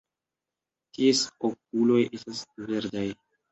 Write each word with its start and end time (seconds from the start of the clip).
Ties 0.95 1.21
okuloj 1.51 2.01
estas 2.19 2.43
verdaj. 2.73 3.07